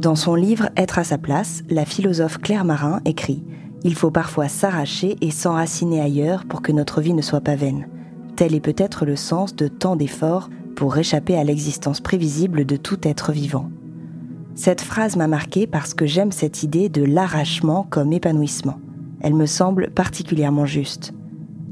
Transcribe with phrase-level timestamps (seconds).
[0.00, 3.44] Dans son livre Être à sa place, la philosophe Claire Marin écrit
[3.84, 7.86] Il faut parfois s'arracher et s'enraciner ailleurs pour que notre vie ne soit pas vaine.
[8.34, 12.96] Tel est peut-être le sens de tant d'efforts pour réchapper à l'existence prévisible de tout
[13.02, 13.68] être vivant.
[14.54, 18.80] Cette phrase m'a marqué parce que j'aime cette idée de l'arrachement comme épanouissement.
[19.20, 21.12] Elle me semble particulièrement juste.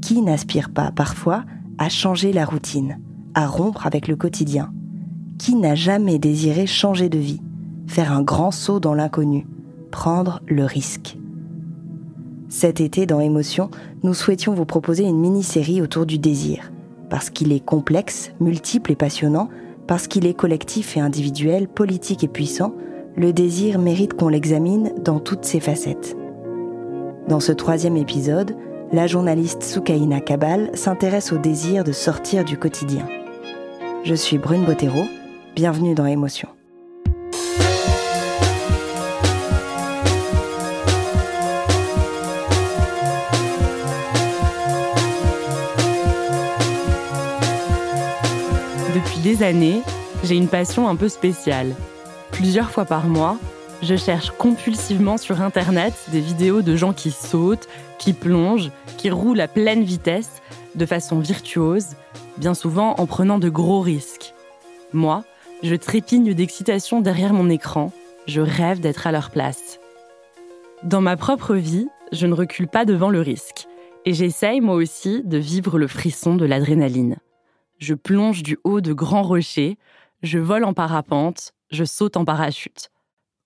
[0.03, 1.45] Qui n'aspire pas parfois
[1.79, 2.99] à changer la routine,
[3.33, 4.71] à rompre avec le quotidien?
[5.39, 7.41] Qui n'a jamais désiré changer de vie?
[7.89, 9.47] Faire un grand saut dans l'inconnu,
[9.89, 11.17] prendre le risque.
[12.47, 13.71] Cet été, dans Émotion,
[14.03, 16.71] nous souhaitions vous proposer une mini-série autour du désir,
[17.09, 19.49] parce qu'il est complexe, multiple et passionnant,
[19.87, 22.75] parce qu'il est collectif et individuel, politique et puissant,
[23.17, 26.15] le désir mérite qu'on l'examine dans toutes ses facettes.
[27.27, 28.55] Dans ce troisième épisode,
[28.91, 33.07] la journaliste Soukaina Kabal s'intéresse au désir de sortir du quotidien.
[34.03, 35.05] Je suis Brune Bottero,
[35.55, 36.49] bienvenue dans Émotion.
[49.37, 49.81] Années,
[50.23, 51.75] j'ai une passion un peu spéciale.
[52.31, 53.37] Plusieurs fois par mois,
[53.81, 59.41] je cherche compulsivement sur Internet des vidéos de gens qui sautent, qui plongent, qui roulent
[59.41, 60.41] à pleine vitesse,
[60.75, 61.87] de façon virtuose,
[62.37, 64.33] bien souvent en prenant de gros risques.
[64.93, 65.23] Moi,
[65.63, 67.91] je trépigne d'excitation derrière mon écran,
[68.27, 69.79] je rêve d'être à leur place.
[70.83, 73.67] Dans ma propre vie, je ne recule pas devant le risque,
[74.05, 77.17] et j'essaye moi aussi de vivre le frisson de l'adrénaline
[77.79, 79.77] je plonge du haut de grands rochers,
[80.21, 82.89] je vole en parapente, je saute en parachute.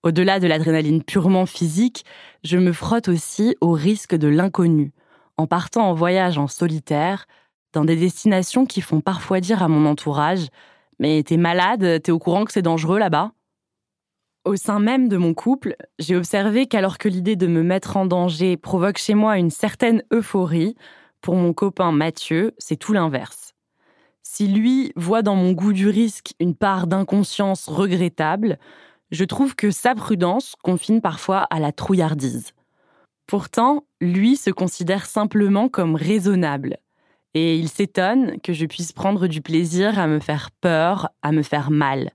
[0.04, 2.04] Au-delà de l'adrénaline purement physique,
[2.44, 4.92] je me frotte aussi au risque de l'inconnu,
[5.38, 7.26] en partant en voyage en solitaire,
[7.72, 10.48] dans des destinations qui font parfois dire à mon entourage
[11.00, 13.32] Mais t'es malade, t'es au courant que c'est dangereux là-bas?
[14.46, 18.06] Au sein même de mon couple, j'ai observé qu'alors que l'idée de me mettre en
[18.06, 20.76] danger provoque chez moi une certaine euphorie,
[21.22, 23.43] pour mon copain Mathieu, c'est tout l'inverse.
[24.24, 28.58] Si lui voit dans mon goût du risque une part d'inconscience regrettable,
[29.12, 32.54] je trouve que sa prudence confine parfois à la trouillardise.
[33.28, 36.78] Pourtant, lui se considère simplement comme raisonnable,
[37.34, 41.42] et il s'étonne que je puisse prendre du plaisir à me faire peur, à me
[41.42, 42.12] faire mal.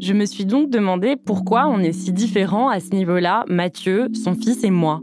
[0.00, 4.34] Je me suis donc demandé pourquoi on est si différents à ce niveau-là, Mathieu, son
[4.34, 5.00] fils et moi.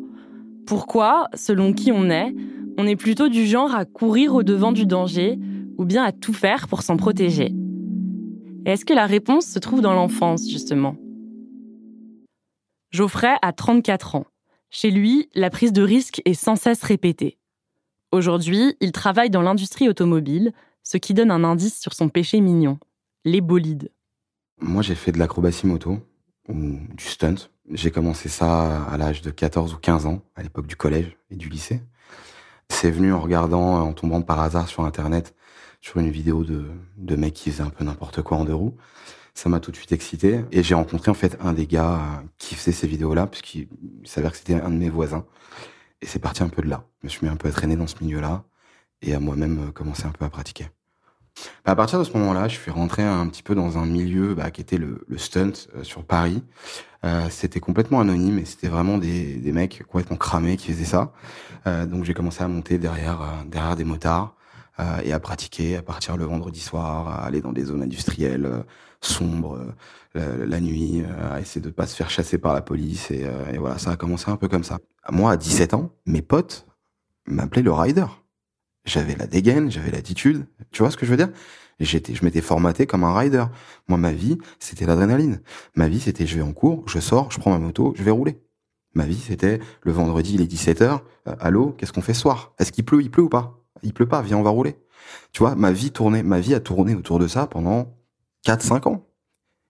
[0.66, 2.34] Pourquoi, selon qui on est,
[2.78, 5.38] on est plutôt du genre à courir au devant du danger
[5.78, 7.54] ou bien à tout faire pour s'en protéger.
[8.66, 10.96] est-ce que la réponse se trouve dans l'enfance, justement?
[12.92, 14.26] Geoffrey a 34 ans.
[14.70, 17.38] Chez lui, la prise de risque est sans cesse répétée.
[18.12, 20.52] Aujourd'hui, il travaille dans l'industrie automobile,
[20.84, 22.78] ce qui donne un indice sur son péché mignon,
[23.24, 23.92] les bolides.
[24.60, 26.00] Moi, j'ai fait de l'acrobatie moto,
[26.50, 26.54] ou
[26.96, 27.36] du stunt.
[27.72, 31.36] J'ai commencé ça à l'âge de 14 ou 15 ans, à l'époque du collège et
[31.36, 31.82] du lycée.
[32.72, 35.36] C'est venu en regardant, en tombant par hasard sur Internet,
[35.82, 36.66] sur une vidéo de,
[36.98, 38.76] de mecs qui faisaient un peu n'importe quoi en deux roues.
[39.36, 40.44] Ça m'a tout de suite excité.
[40.52, 43.68] Et j'ai rencontré en fait un des gars euh, qui faisait ces vidéos-là, puisqu'il
[44.06, 45.26] s'avère que c'était un de mes voisins.
[46.02, 46.84] Et c'est parti un peu de là.
[47.02, 48.46] Je me suis mis un peu à traîner dans ce milieu-là
[49.04, 50.68] et à moi-même euh, commencer un peu à pratiquer.
[51.66, 54.34] Bah, à partir de ce moment-là, je suis rentré un petit peu dans un milieu
[54.34, 56.44] bah, qui était le, stunt euh, sur Paris.
[57.04, 61.14] Euh, c'était complètement anonyme et c'était vraiment des, mecs complètement cramés qui faisaient ça.
[61.68, 63.20] Euh, donc j'ai commencé à monter derrière,
[63.76, 64.36] des motards
[65.04, 68.64] et à pratiquer, à partir le vendredi soir, à aller dans des zones industrielles
[69.00, 69.60] sombres
[70.16, 73.12] la, nuit, à essayer de pas se faire chasser par la police.
[73.12, 74.80] Et, et, voilà, ça a commencé un peu comme ça.
[75.12, 76.66] Moi, à 17 ans, mes potes
[77.28, 78.08] m'appelaient le rider.
[78.86, 80.46] J'avais la dégaine, j'avais l'attitude.
[80.72, 81.30] Tu vois ce que je veux dire?
[81.80, 83.46] J'étais, je m'étais formaté comme un rider.
[83.88, 85.42] Moi, ma vie, c'était l'adrénaline.
[85.76, 88.12] Ma vie, c'était je vais en cours, je sors, je prends ma moto, je vais
[88.12, 88.40] rouler.
[88.94, 91.02] Ma vie, c'était le vendredi, il est 17h.
[91.28, 92.54] Euh, allô, qu'est-ce qu'on fait ce soir?
[92.60, 93.02] Est-ce qu'il pleut?
[93.02, 93.60] Il pleut ou pas?
[93.84, 94.76] Il pleut pas, viens, on va rouler.
[95.32, 97.98] Tu vois, ma vie tournait, ma vie a tourné autour de ça pendant
[98.46, 99.08] 4-5 ans.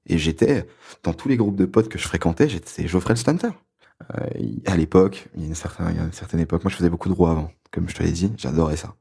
[0.07, 0.67] Et j'étais,
[1.03, 3.49] dans tous les groupes de potes que je fréquentais, j'étais Geoffrey le Stunter.
[4.17, 4.27] Euh,
[4.65, 7.51] à l'époque, il y a une certaine, époque, moi je faisais beaucoup de roues avant,
[7.71, 8.95] comme je te l'ai dit, j'adorais ça.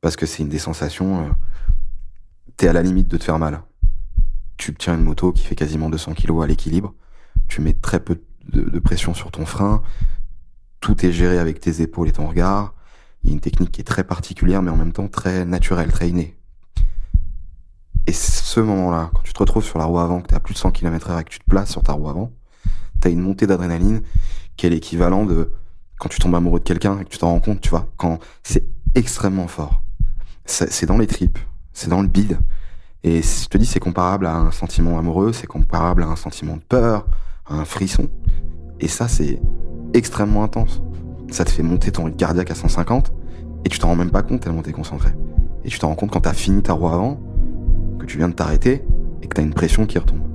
[0.00, 1.30] Parce que c'est une des sensations, euh,
[2.56, 3.62] t'es à la limite de te faire mal.
[4.56, 6.94] Tu tiens une moto qui fait quasiment 200 kg à l'équilibre,
[7.48, 9.82] tu mets très peu de, pression sur ton frein,
[10.80, 12.74] tout est géré avec tes épaules et ton regard.
[13.22, 15.90] Il y a une technique qui est très particulière, mais en même temps très naturelle,
[15.90, 16.36] très innée.
[18.06, 20.52] Et ce moment-là, quand tu te retrouves sur la roue avant, que tu à plus
[20.52, 22.30] de 100 km heure et que tu te places sur ta roue avant,
[23.12, 24.02] une montée d'adrénaline
[24.56, 25.50] qui est l'équivalent de
[25.98, 28.18] quand tu tombes amoureux de quelqu'un et que tu t'en rends compte, tu vois, quand
[28.42, 29.82] c'est extrêmement fort.
[30.46, 31.38] C'est dans les tripes,
[31.72, 32.38] c'est dans le bide.
[33.02, 36.56] Et je te dis, c'est comparable à un sentiment amoureux, c'est comparable à un sentiment
[36.56, 37.06] de peur,
[37.46, 38.08] à un frisson.
[38.80, 39.40] Et ça, c'est
[39.94, 40.82] extrêmement intense.
[41.30, 43.12] Ça te fait monter ton rythme cardiaque à 150
[43.64, 45.10] et tu t'en rends même pas compte tellement t'es concentré.
[45.64, 47.20] Et tu t'en rends compte quand t'as fini ta roue avant,
[47.98, 48.84] que tu viens de t'arrêter
[49.22, 50.33] et que t'as une pression qui retombe.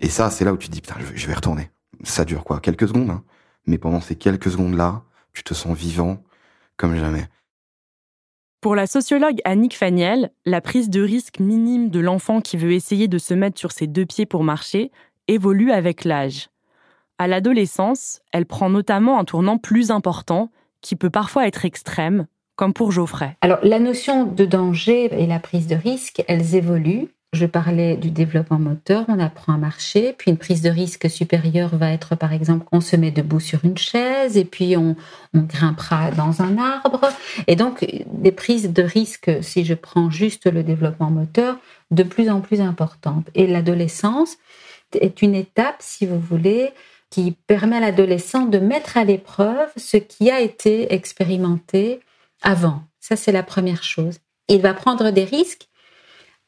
[0.00, 1.70] Et ça, c'est là où tu te dis, putain, je vais retourner.
[2.04, 2.60] Ça dure quoi?
[2.60, 3.24] Quelques secondes, hein
[3.66, 5.02] Mais pendant ces quelques secondes-là,
[5.32, 6.22] tu te sens vivant
[6.76, 7.26] comme jamais.
[8.60, 13.06] Pour la sociologue Annick Faniel, la prise de risque minime de l'enfant qui veut essayer
[13.06, 14.90] de se mettre sur ses deux pieds pour marcher
[15.28, 16.48] évolue avec l'âge.
[17.18, 20.50] À l'adolescence, elle prend notamment un tournant plus important,
[20.80, 23.36] qui peut parfois être extrême, comme pour Geoffrey.
[23.40, 27.08] Alors la notion de danger et la prise de risque, elles évoluent.
[27.34, 31.76] Je parlais du développement moteur, on apprend à marcher, puis une prise de risque supérieure
[31.76, 34.96] va être par exemple on se met debout sur une chaise et puis on,
[35.34, 37.02] on grimpera dans un arbre.
[37.46, 41.58] Et donc des prises de risque, si je prends juste le développement moteur,
[41.90, 43.28] de plus en plus importantes.
[43.34, 44.38] Et l'adolescence,
[44.94, 46.70] est une étape, si vous voulez,
[47.10, 52.00] qui permet à l'adolescent de mettre à l'épreuve ce qui a été expérimenté
[52.42, 52.82] avant.
[53.00, 54.18] Ça, c'est la première chose.
[54.48, 55.67] Il va prendre des risques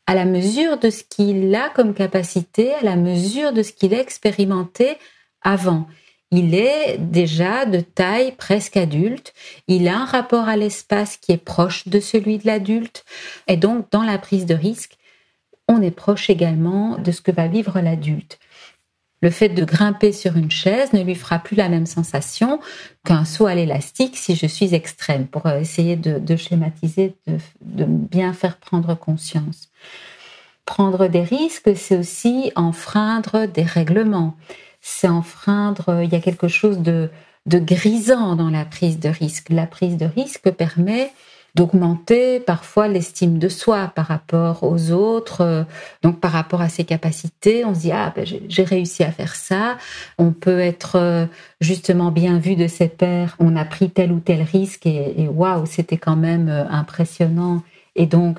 [0.06, 3.94] à la mesure de ce qu'il a comme capacité, à la mesure de ce qu'il
[3.94, 4.96] a expérimenté
[5.42, 5.86] avant.
[6.32, 9.32] Il est déjà de taille presque adulte,
[9.66, 13.04] il a un rapport à l'espace qui est proche de celui de l'adulte,
[13.48, 14.96] et donc dans la prise de risque,
[15.66, 18.38] on est proche également de ce que va vivre l'adulte.
[19.22, 22.58] Le fait de grimper sur une chaise ne lui fera plus la même sensation
[23.04, 28.56] qu'un saut à l'élastique si je suis extrême, pour essayer de, schématiser, de, bien faire
[28.56, 29.68] prendre conscience.
[30.64, 34.36] Prendre des risques, c'est aussi enfreindre des règlements.
[34.80, 37.10] C'est enfreindre, il y a quelque chose de,
[37.46, 39.50] de grisant dans la prise de risque.
[39.50, 41.12] La prise de risque permet
[41.54, 45.64] d'augmenter parfois l'estime de soi par rapport aux autres, euh,
[46.02, 47.64] donc par rapport à ses capacités.
[47.64, 49.78] On se dit ah ben, j'ai réussi à faire ça.
[50.18, 51.26] On peut être euh,
[51.60, 53.36] justement bien vu de ses pairs.
[53.38, 57.62] On a pris tel ou tel risque et, waouh c'était quand même euh, impressionnant.
[57.96, 58.38] Et donc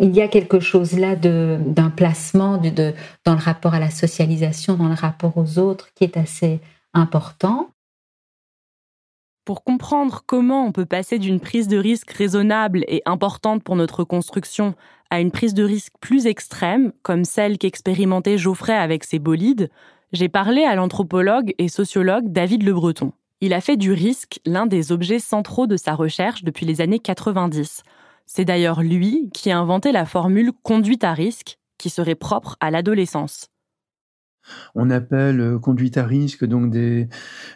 [0.00, 2.92] il y a quelque chose là d'un placement de, de,
[3.24, 6.60] dans le rapport à la socialisation, dans le rapport aux autres qui est assez
[6.92, 7.70] important.
[9.46, 14.02] Pour comprendre comment on peut passer d'une prise de risque raisonnable et importante pour notre
[14.02, 14.74] construction
[15.08, 19.70] à une prise de risque plus extrême, comme celle qu'expérimentait Geoffrey avec ses bolides,
[20.12, 23.12] j'ai parlé à l'anthropologue et sociologue David Le Breton.
[23.40, 26.98] Il a fait du risque l'un des objets centraux de sa recherche depuis les années
[26.98, 27.84] 90.
[28.26, 32.72] C'est d'ailleurs lui qui a inventé la formule conduite à risque, qui serait propre à
[32.72, 33.46] l'adolescence.
[34.74, 37.08] On appelle euh, conduite à risque donc des,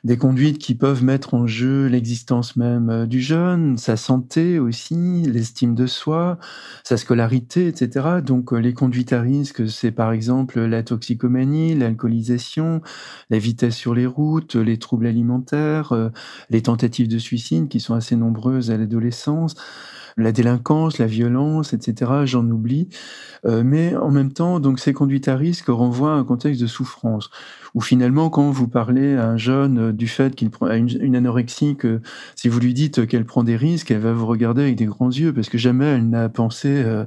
[0.04, 5.22] des conduites qui peuvent mettre en jeu l'existence même euh, du jeune, sa santé aussi,
[5.22, 6.38] l'estime de soi,
[6.84, 8.20] sa scolarité, etc.
[8.24, 12.80] Donc euh, les conduites à risque, c'est par exemple la toxicomanie, l'alcoolisation,
[13.30, 16.10] la vitesse sur les routes, les troubles alimentaires,
[16.50, 19.54] les tentatives de suicide qui sont assez nombreuses à l'adolescence
[20.20, 22.12] la délinquance, la violence, etc.
[22.24, 22.88] J'en oublie.
[23.46, 26.66] Euh, mais en même temps, donc ces conduites à risque renvoient à un contexte de
[26.66, 27.30] souffrance.
[27.74, 31.16] Où finalement, quand vous parlez à un jeune euh, du fait qu'il prend une, une
[31.16, 32.00] anorexie, que
[32.36, 35.10] si vous lui dites qu'elle prend des risques, elle va vous regarder avec des grands
[35.10, 37.04] yeux parce que jamais elle n'a pensé euh,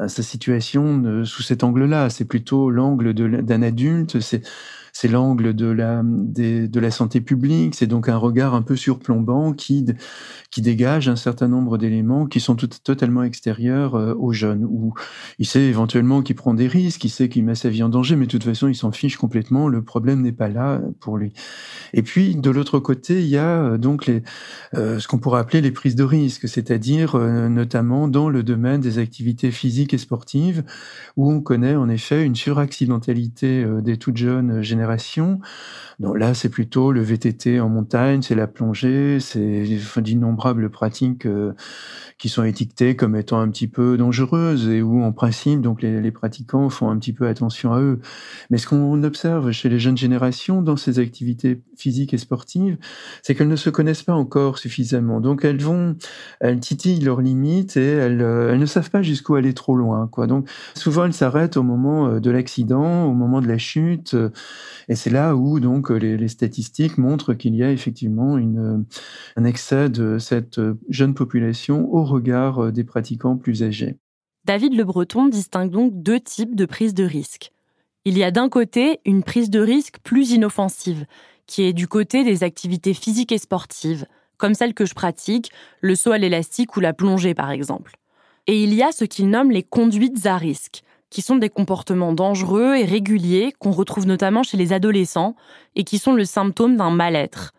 [0.00, 2.10] à sa situation sous cet angle-là.
[2.10, 4.20] C'est plutôt l'angle d'un adulte.
[4.20, 4.42] C'est
[5.02, 9.84] c'est l'angle de la, santé publique, c'est donc un regard un peu surplombant qui,
[10.58, 14.94] dégage un certain nombre d'éléments qui sont tout, totalement extérieurs euh, aux jeunes, où
[15.40, 18.14] il sait éventuellement qu'il prend des risques, il sait qu'il met sa vie en danger,
[18.14, 21.32] mais de toute façon, il s'en fiche complètement, le problème n'est pas là pour lui.
[21.94, 24.08] Et puis, de l'autre côté, il y a euh, donc
[24.76, 28.98] euh, ce qu'on pourrait appeler les prises de risques, c'est-à-dire notamment dans le domaine des
[28.98, 30.62] activités physiques et sportives,
[31.16, 34.91] où on connaît en effet une suraccidentalité des toutes jeunes générations.
[36.02, 39.64] Donc là, c'est plutôt le VTT en montagne, c'est la plongée, c'est
[39.98, 41.52] d'innombrables pratiques euh,
[42.18, 46.10] qui sont étiquetées comme étant un petit peu dangereuses et où, en principe, donc les,
[46.10, 48.00] pratiquants font un petit peu attention à eux.
[48.50, 52.78] Mais ce qu'on observe chez les jeunes générations dans ces activités physiques et sportives,
[53.22, 55.20] c'est qu'elles ne se connaissent pas encore suffisamment.
[55.20, 55.96] Donc elles vont,
[56.40, 60.08] elles titillent leurs limites et elles, euh, ne savent pas jusqu'où aller trop loin.
[60.26, 64.16] Donc souvent elles s'arrêtent au moment euh, de l'accident, au moment de la chute,
[64.88, 68.84] et c'est là où donc les, les statistiques montrent qu'il y a effectivement une,
[69.36, 73.96] un excès de cette jeune population au regard des pratiquants plus âgés.
[74.44, 77.52] David Le Breton distingue donc deux types de prise de risque.
[78.04, 81.06] Il y a d'un côté une prise de risque plus inoffensive,
[81.46, 84.06] qui est du côté des activités physiques et sportives,
[84.38, 87.92] comme celle que je pratique, le saut à l'élastique ou la plongée par exemple.
[88.48, 92.14] Et il y a ce qu'il nomme les conduites à risque, qui sont des comportements
[92.14, 95.36] dangereux et réguliers qu'on retrouve notamment chez les adolescents
[95.76, 97.52] et qui sont le symptôme d'un mal-être.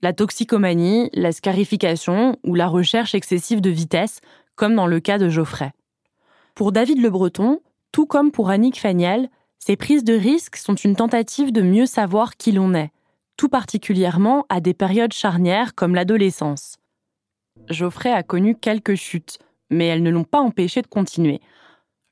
[0.00, 4.20] La toxicomanie, la scarification ou la recherche excessive de vitesse,
[4.56, 5.72] comme dans le cas de Geoffrey.
[6.54, 7.60] Pour David Le Breton,
[7.92, 12.38] tout comme pour Annick Faniel, ces prises de risque sont une tentative de mieux savoir
[12.38, 12.90] qui l'on est,
[13.36, 16.78] tout particulièrement à des périodes charnières comme l'adolescence.
[17.68, 21.42] Geoffrey a connu quelques chutes, mais elles ne l'ont pas empêché de continuer.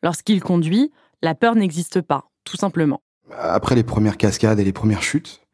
[0.03, 0.91] Lorsqu'il conduit,
[1.23, 3.03] la peur n'existe pas, tout simplement.
[3.39, 5.47] Après les premières cascades et les premières chutes,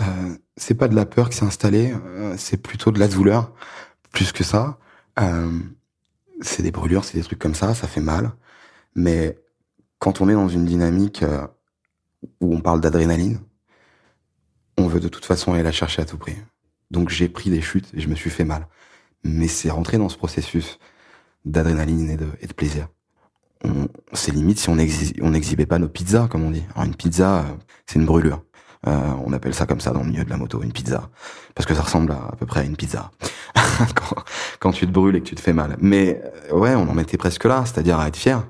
[0.00, 3.52] euh, c'est pas de la peur qui s'est installée, euh, c'est plutôt de la douleur,
[4.12, 4.78] plus que ça.
[5.18, 5.58] Euh,
[6.40, 8.32] c'est des brûlures, c'est des trucs comme ça, ça fait mal.
[8.94, 9.38] Mais
[9.98, 11.24] quand on est dans une dynamique
[12.40, 13.40] où on parle d'adrénaline,
[14.78, 16.36] on veut de toute façon aller la chercher à tout prix.
[16.90, 18.66] Donc j'ai pris des chutes et je me suis fait mal.
[19.24, 20.78] Mais c'est rentré dans ce processus
[21.44, 22.88] d'adrénaline et de plaisir.
[24.12, 26.64] C'est limite si on n'exhibait pas nos pizzas, comme on dit.
[26.74, 27.44] Alors une pizza,
[27.86, 28.42] c'est une brûlure.
[28.86, 31.10] Euh, on appelle ça comme ça dans le milieu de la moto, une pizza,
[31.54, 33.10] parce que ça ressemble à, à peu près à une pizza.
[33.94, 34.24] quand,
[34.58, 35.76] quand, tu te brûles et que tu te fais mal.
[35.80, 38.42] Mais euh, ouais, on en était presque là, c'est-à-dire à être fier.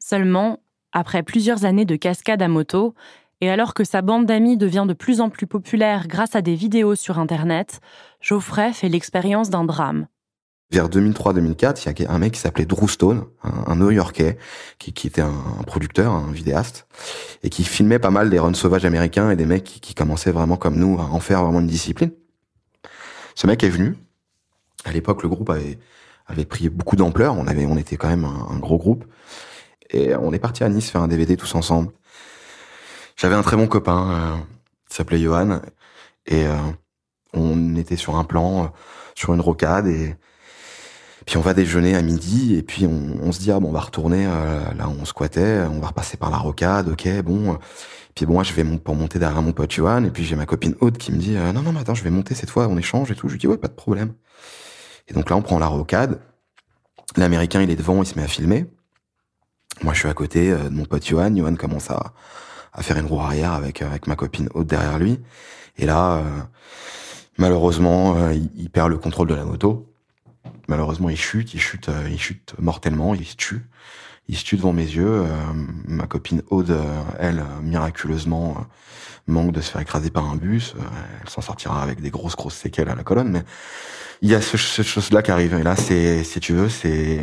[0.00, 0.58] Seulement,
[0.92, 2.94] après plusieurs années de cascade à moto,
[3.40, 6.54] et alors que sa bande d'amis devient de plus en plus populaire grâce à des
[6.54, 7.80] vidéos sur Internet,
[8.20, 10.06] Geoffrey fait l'expérience d'un drame
[10.72, 14.38] vers 2003-2004, il y a un mec qui s'appelait Drew Stone, un, New-Yorkais,
[14.78, 16.86] qui, était un, producteur, un vidéaste,
[17.42, 20.56] et qui filmait pas mal des runs sauvages américains et des mecs qui, commençaient vraiment
[20.56, 22.10] comme nous à en faire vraiment une discipline.
[23.34, 23.96] Ce mec est venu.
[24.84, 27.36] À l'époque, le groupe avait, pris beaucoup d'ampleur.
[27.36, 29.04] On avait, on était quand même un, gros groupe.
[29.90, 31.92] Et on est parti à Nice faire un DVD tous ensemble.
[33.16, 34.36] J'avais un très bon copain, euh,
[34.88, 35.60] s'appelait Johan,
[36.26, 36.56] et euh,
[37.34, 38.66] on était sur un plan, euh,
[39.14, 40.16] sur une rocade, et
[41.26, 43.80] puis on va déjeuner à midi et puis on, se dit ah bon on va
[43.80, 47.58] retourner euh, là où on squattait, on va repasser par la rocade, ok bon.
[48.14, 50.46] Puis bon moi je vais pour monter derrière mon pote Johan et puis j'ai ma
[50.46, 52.66] copine Aude qui me dit euh, non non mais attends je vais monter cette fois
[52.68, 53.28] on échange et tout.
[53.28, 54.14] Je lui dis ouais pas de problème.
[55.08, 56.20] Et donc là on prend la rocade.
[57.16, 58.66] L'américain il est devant il se met à filmer.
[59.82, 61.34] Moi je suis à côté euh, de mon pote Johan.
[61.34, 62.12] Johan commence à,
[62.80, 65.20] faire une roue arrière avec avec ma copine Aude derrière lui.
[65.78, 66.22] Et là
[67.38, 69.91] malheureusement il perd le contrôle de la moto
[70.68, 73.68] malheureusement, il chute, il chute, euh, il chute mortellement, il se tue.
[74.28, 75.24] Il se tue devant mes yeux.
[75.26, 75.26] Euh,
[75.86, 78.66] ma copine Aude, euh, elle, miraculeusement,
[79.26, 80.74] manque de se faire écraser par un bus.
[81.20, 83.30] elle s'en sortira avec des grosses, grosses séquelles à la colonne.
[83.30, 83.42] Mais
[84.22, 85.54] il y a ce, cette chose-là qui arrive.
[85.54, 87.20] Et là, c'est, si tu veux, c'est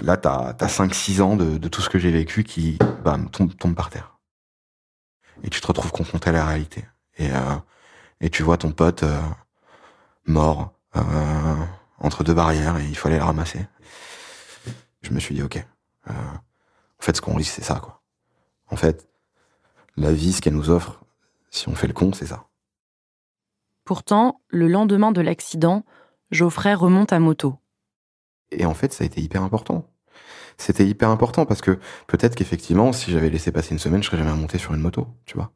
[0.00, 3.74] là, t'as as 5-6 ans de, tout ce que j'ai vécu qui, bam, tombe, tombe
[3.74, 4.16] par terre.
[5.42, 6.84] Et tu te retrouves confronté à la réalité.
[7.18, 7.28] Et,
[8.20, 9.04] et tu vois ton pote
[10.26, 10.72] mort
[11.98, 13.66] entre deux barrières et il fallait la ramasser.
[15.02, 15.56] Je me suis dit, ok,
[16.08, 18.02] euh, en fait, ce qu'on risque, c'est ça, quoi.
[18.70, 19.08] En fait,
[19.96, 21.00] la vie, ce qu'elle nous offre,
[21.50, 22.46] si on fait le con, c'est ça.
[23.84, 25.84] Pourtant, le lendemain de l'accident,
[26.30, 27.56] Geoffrey remonte à moto.
[28.50, 29.86] Et en fait, ça a été hyper important.
[30.58, 34.18] C'était hyper important parce que peut-être qu'effectivement, si j'avais laissé passer une semaine, je serais
[34.18, 35.52] jamais remonté sur une moto, tu vois.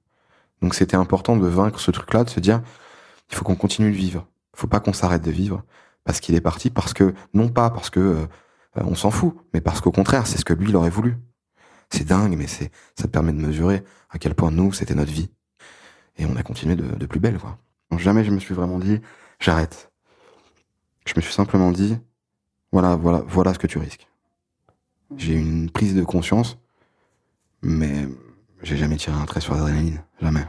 [0.62, 2.62] Donc c'était important de vaincre ce truc-là, de se dire,
[3.30, 4.28] il faut qu'on continue de vivre.
[4.54, 5.64] Il faut pas qu'on s'arrête de vivre
[6.04, 8.26] parce qu'il est parti, parce que, non pas parce que euh,
[8.76, 11.16] on s'en fout, mais parce qu'au contraire, c'est ce que lui, il aurait voulu.
[11.90, 15.12] C'est dingue, mais c'est, ça te permet de mesurer à quel point nous, c'était notre
[15.12, 15.30] vie.
[16.16, 17.58] Et on a continué de, plus belle, quoi.
[17.98, 19.00] Jamais je me suis vraiment dit,
[19.38, 19.92] j'arrête.
[21.06, 21.98] Je me suis simplement dit,
[22.70, 24.08] voilà, voilà, voilà ce que tu risques.
[25.16, 26.58] J'ai une prise de conscience,
[27.60, 28.08] mais
[28.62, 30.02] j'ai jamais tiré un trait sur l'adrénaline.
[30.20, 30.46] Jamais.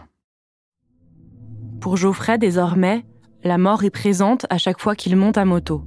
[1.82, 3.06] Pour Geoffrey, désormais,
[3.44, 5.84] la mort est présente à chaque fois qu'il monte à moto.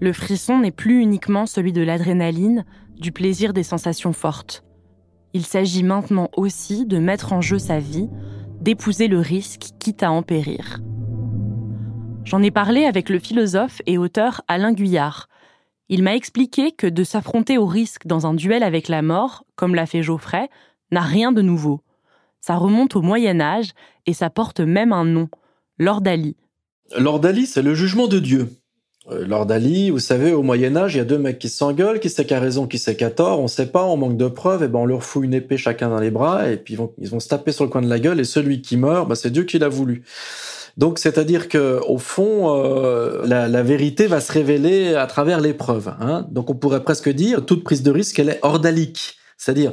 [0.00, 2.64] Le frisson n'est plus uniquement celui de l'adrénaline,
[2.96, 4.64] du plaisir des sensations fortes.
[5.32, 8.08] Il s'agit maintenant aussi de mettre en jeu sa vie,
[8.60, 10.80] d'épouser le risque, quitte à en périr.
[12.24, 15.28] J'en ai parlé avec le philosophe et auteur Alain Guyard.
[15.88, 19.74] Il m'a expliqué que de s'affronter au risque dans un duel avec la mort, comme
[19.74, 20.48] l'a fait Geoffrey,
[20.90, 21.82] n'a rien de nouveau.
[22.40, 23.70] Ça remonte au Moyen Âge
[24.06, 25.28] et ça porte même un nom,
[25.78, 26.36] l'ordalie.
[26.98, 28.48] L'ordalie, c'est le jugement de Dieu.
[29.10, 32.24] Euh, vous savez, au Moyen Âge, il y a deux mecs qui s'engueulent, qui sait
[32.24, 34.62] qui a raison, qui sait qui a tort, on sait pas, on manque de preuves,
[34.62, 36.92] et ben on leur fout une épée chacun dans les bras, et puis ils vont,
[36.98, 39.14] ils vont se taper sur le coin de la gueule, et celui qui meurt, ben
[39.14, 40.04] c'est Dieu qui l'a voulu.
[40.76, 45.92] Donc, c'est-à-dire que au fond, euh, la, la, vérité va se révéler à travers l'épreuve.
[46.00, 46.26] Hein.
[46.30, 49.16] Donc, on pourrait presque dire toute prise de risque, elle est ordalique.
[49.40, 49.72] C'est-à-dire,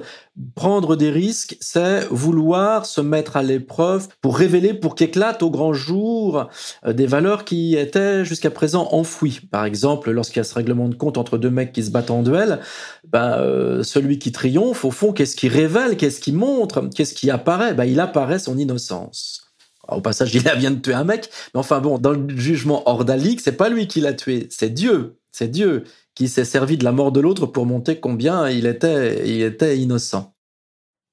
[0.55, 5.73] prendre des risques, c'est vouloir se mettre à l'épreuve pour révéler, pour qu'éclatent au grand
[5.73, 6.47] jour
[6.85, 9.41] euh, des valeurs qui étaient jusqu'à présent enfouies.
[9.51, 12.11] Par exemple, lorsqu'il y a ce règlement de compte entre deux mecs qui se battent
[12.11, 12.61] en duel,
[13.09, 17.29] ben, euh, celui qui triomphe, au fond, qu'est-ce qui révèle, qu'est-ce qui montre, qu'est-ce qui
[17.29, 17.73] apparaît?
[17.73, 19.51] Ben, Il apparaît son innocence.
[19.89, 23.41] au passage, il vient de tuer un mec, mais enfin bon, dans le jugement ordalique,
[23.41, 25.17] c'est pas lui qui l'a tué, c'est Dieu.
[25.33, 25.83] C'est Dieu
[26.17, 30.33] qui s'est servi de la mort de l'autre pour montrer combien il était, innocent.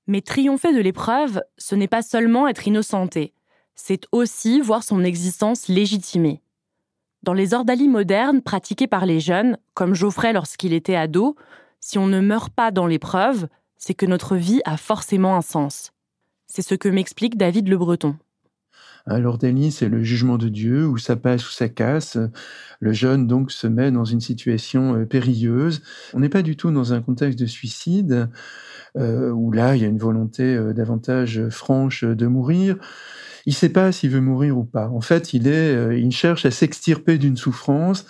[0.06, 3.34] Mais triompher de l'épreuve, ce n'est pas seulement être innocenté,
[3.74, 6.40] c'est aussi voir son existence légitimée.
[7.22, 11.36] Dans les ordalies modernes pratiquées par les jeunes, comme Geoffrey lorsqu'il était ado,
[11.80, 15.92] si on ne meurt pas dans l'épreuve, c'est que notre vie a forcément un sens.
[16.46, 18.16] C'est ce que m'explique David Le Breton.
[19.06, 22.16] Alors Denis, c'est le jugement de Dieu, où ça passe ou ça casse.
[22.80, 25.82] Le jeune donc se met dans une situation euh, périlleuse.
[26.14, 28.30] On n'est pas du tout dans un contexte de suicide,
[28.96, 32.76] euh, où là, il y a une volonté euh, davantage franche de mourir.
[33.44, 34.88] Il ne sait pas s'il veut mourir ou pas.
[34.88, 38.06] En fait, il, est, il cherche à s'extirper d'une souffrance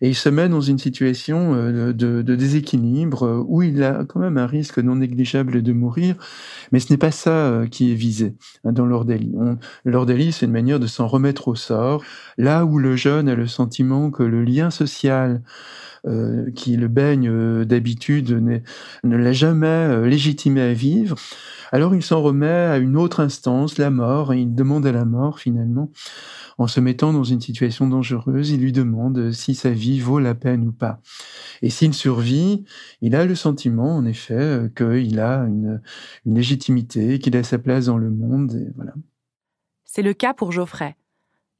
[0.00, 4.20] et il se met dans une situation euh, de, déséquilibre euh, où il a quand
[4.20, 6.16] même un risque non négligeable de mourir,
[6.72, 9.34] mais ce n'est pas ça euh, qui est visé hein, dans l'ordalie.
[9.84, 12.02] L'ordalie, c'est une manière de s'en remettre au sort,
[12.36, 15.42] là où le jeune a le sentiment que le lien social
[16.06, 18.30] euh, qui le baigne d'habitude
[19.04, 21.16] ne l'a jamais légitimé à vivre,
[21.72, 25.04] alors il s'en remet à une autre instance, la mort, et il demande à la
[25.04, 25.90] mort finalement
[26.58, 30.34] en se mettant dans une situation dangereuse, il lui demande si sa vie vaut la
[30.34, 31.00] peine ou pas.
[31.62, 32.64] Et s'il survit,
[33.02, 35.82] il a le sentiment, en effet, euh, qu'il a une,
[36.24, 38.94] légitimité, qu'il a sa place dans le monde, et voilà.
[39.84, 40.96] C'est le cas pour Geoffrey.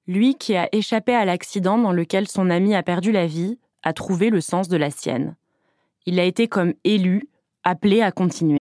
[0.07, 3.93] Lui qui a échappé à l'accident dans lequel son ami a perdu la vie, a
[3.93, 5.37] trouvé le sens de la sienne.
[6.07, 7.29] Il a été comme élu,
[7.65, 8.59] appelé à continuer.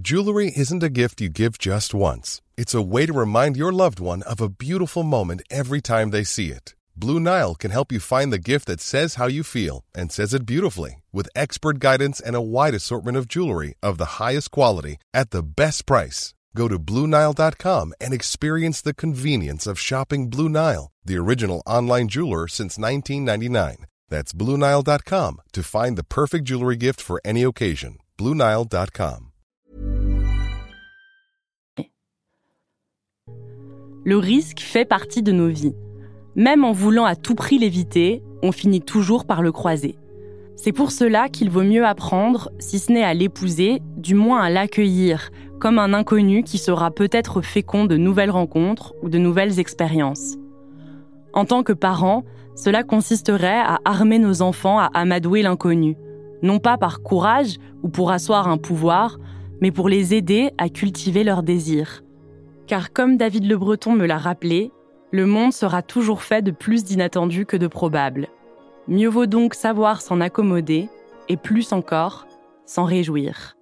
[0.00, 2.40] Jewelry isn't a gift you give just once.
[2.56, 6.24] It's a way to remind your loved one of a beautiful moment every time they
[6.24, 6.74] see it.
[6.94, 10.34] Blue Nile can help you find the gift that says how you feel and says
[10.34, 14.98] it beautifully with expert guidance and a wide assortment of jewelry of the highest quality
[15.14, 16.34] at the best price.
[16.58, 22.48] Go to BlueNile.com and experience the convenience of shopping Blue Nile, the original online jeweler
[22.48, 23.86] since 1999.
[24.08, 27.98] That's BlueNile.com to find the perfect jewelry gift for any occasion.
[28.18, 29.26] BlueNile.com.
[34.04, 35.76] Le risque fait partie de nos vies.
[36.34, 39.96] Même en voulant à tout prix l'éviter, on finit toujours par le croiser.
[40.56, 44.50] C'est pour cela qu'il vaut mieux apprendre, si ce n'est à l'épouser, du moins à
[44.50, 50.36] l'accueillir, comme un inconnu qui sera peut-être fécond de nouvelles rencontres ou de nouvelles expériences.
[51.32, 55.96] En tant que parents, cela consisterait à armer nos enfants à amadouer l'inconnu,
[56.42, 59.18] non pas par courage ou pour asseoir un pouvoir,
[59.60, 62.02] mais pour les aider à cultiver leurs désirs.
[62.66, 64.72] Car comme David Le Breton me l'a rappelé,
[65.10, 68.28] le monde sera toujours fait de plus d'inattendus que de probables.
[68.88, 70.88] Mieux vaut donc savoir s'en accommoder,
[71.28, 72.26] et plus encore,
[72.66, 73.57] s'en réjouir.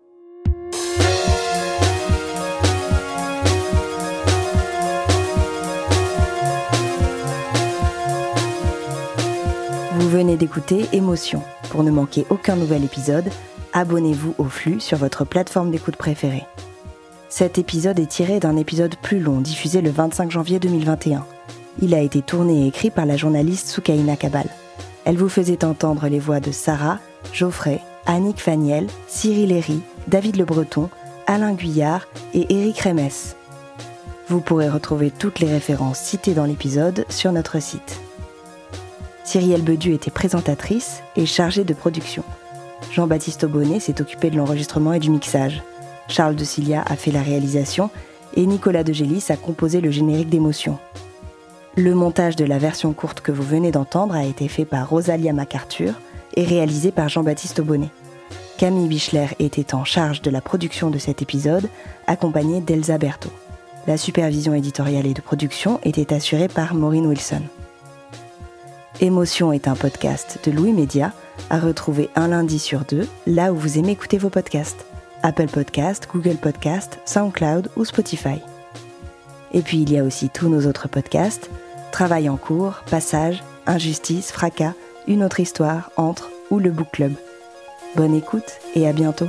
[10.16, 11.42] Venez d'écouter Émotion.
[11.68, 13.28] Pour ne manquer aucun nouvel épisode,
[13.74, 16.46] abonnez-vous au flux sur votre plateforme d'écoute préférée.
[17.28, 21.26] Cet épisode est tiré d'un épisode plus long diffusé le 25 janvier 2021.
[21.82, 24.46] Il a été tourné et écrit par la journaliste Soukaina Kabal.
[25.04, 26.98] Elle vous faisait entendre les voix de Sarah,
[27.34, 30.88] Geoffrey, Annick Faniel, Cyril Herry, David Le Breton,
[31.26, 33.10] Alain Guyard et Éric Remes.
[34.28, 38.00] Vous pourrez retrouver toutes les références citées dans l'épisode sur notre site.
[39.26, 42.22] Cyrielle Bedu était présentatrice et chargée de production.
[42.92, 45.64] Jean-Baptiste Aubonnet s'est occupé de l'enregistrement et du mixage.
[46.06, 47.90] Charles de Cilia a fait la réalisation
[48.34, 50.78] et Nicolas de Gélis a composé le générique d'émotion.
[51.74, 55.32] Le montage de la version courte que vous venez d'entendre a été fait par Rosalia
[55.32, 55.94] MacArthur
[56.36, 57.90] et réalisé par Jean-Baptiste Aubonnet.
[58.58, 61.68] Camille Bichler était en charge de la production de cet épisode,
[62.06, 63.32] accompagnée d'Elsa Berthaud.
[63.88, 67.42] La supervision éditoriale et de production était assurée par Maureen Wilson.
[69.00, 71.12] Émotion est un podcast de Louis Média,
[71.50, 74.86] à retrouver un lundi sur deux, là où vous aimez écouter vos podcasts.
[75.22, 78.40] Apple Podcast, Google Podcast, SoundCloud ou Spotify.
[79.52, 81.50] Et puis il y a aussi tous nos autres podcasts,
[81.92, 84.72] Travail en cours, Passage, Injustice, Fracas,
[85.06, 87.12] Une autre histoire, Entre ou le Book Club.
[87.96, 89.28] Bonne écoute et à bientôt.